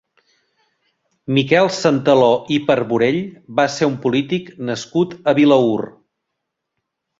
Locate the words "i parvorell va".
2.57-3.67